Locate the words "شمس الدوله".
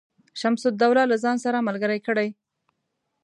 0.39-1.03